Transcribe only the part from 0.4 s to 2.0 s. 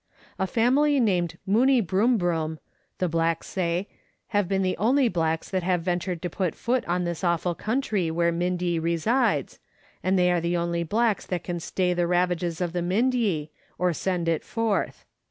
family named Munnie